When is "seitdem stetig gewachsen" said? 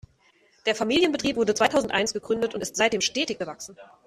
2.75-3.77